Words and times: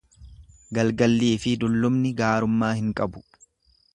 Galgalliifi 0.77 1.53
dullumni 1.65 2.15
gaarummaa 2.23 2.73
hin 2.81 2.91
qabu. 3.03 3.25